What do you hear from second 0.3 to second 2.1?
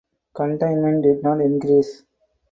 Containment did not increase.